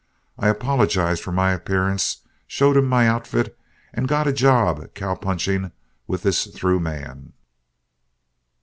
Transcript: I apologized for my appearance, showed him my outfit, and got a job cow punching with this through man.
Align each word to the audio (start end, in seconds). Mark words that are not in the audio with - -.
I 0.35 0.47
apologized 0.47 1.21
for 1.21 1.31
my 1.31 1.51
appearance, 1.51 2.21
showed 2.47 2.75
him 2.75 2.87
my 2.87 3.07
outfit, 3.07 3.55
and 3.93 4.07
got 4.07 4.25
a 4.27 4.33
job 4.33 4.81
cow 4.95 5.13
punching 5.13 5.71
with 6.07 6.23
this 6.23 6.47
through 6.47 6.79
man. 6.79 7.33